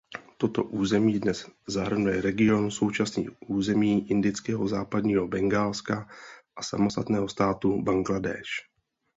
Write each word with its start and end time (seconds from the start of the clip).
Toto 0.41 0.61
území 0.81 1.13
dnes 1.23 1.39
zahrnuje 1.75 2.17
region 2.29 2.63
současných 2.71 3.29
území 3.47 4.07
indického 4.11 4.67
Západního 4.67 5.27
Bengálska 5.27 6.09
a 6.55 6.63
samostatného 6.63 7.29
státu 7.29 7.81
Bangladéš. 7.81 8.47